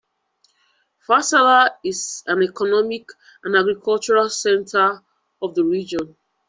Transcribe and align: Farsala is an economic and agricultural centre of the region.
Farsala 1.07 1.75
is 1.85 2.23
an 2.25 2.41
economic 2.41 3.07
and 3.43 3.55
agricultural 3.55 4.29
centre 4.31 5.03
of 5.43 5.53
the 5.53 5.63
region. 5.63 6.17